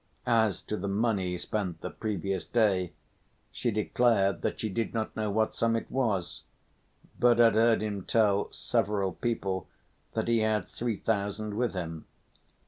[0.25, 2.93] As to the money spent the previous day,
[3.51, 6.41] she declared that she did not know what sum it was,
[7.19, 9.67] but had heard him tell several people
[10.13, 12.05] that he had three thousand with him.